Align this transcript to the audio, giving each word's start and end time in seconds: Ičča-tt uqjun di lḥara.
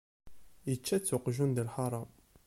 Ičča-tt 0.73 1.15
uqjun 1.15 1.51
di 1.55 1.63
lḥara. 1.67 2.01